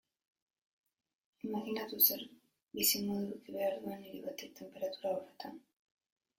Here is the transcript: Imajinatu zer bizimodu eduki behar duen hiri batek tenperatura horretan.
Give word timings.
Imajinatu 1.47 1.99
zer 2.07 2.25
bizimodu 2.79 3.29
eduki 3.29 3.55
behar 3.59 3.79
duen 3.85 4.03
hiri 4.09 4.25
batek 4.27 4.59
tenperatura 4.65 5.17
horretan. 5.17 5.65